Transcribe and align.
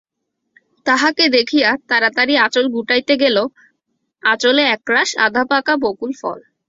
তাহাকে 0.85 1.23
দেখিয়া 1.35 1.69
তাড়াতাড়ি 1.89 2.33
আঁচল 2.45 2.65
গুটািইতে 2.75 3.13
গেল-আঁচলে 3.23 4.63
একরাশ 4.75 5.09
আধাপাকা 5.25 5.73
বকুল 5.83 6.11
ফল। 6.21 6.39